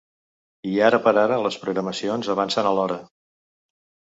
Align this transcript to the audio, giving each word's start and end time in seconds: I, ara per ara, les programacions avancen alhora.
I, 0.69 0.71
ara 0.85 0.99
per 1.03 1.13
ara, 1.25 1.37
les 1.47 1.59
programacions 1.65 2.33
avancen 2.35 2.71
alhora. 2.71 2.99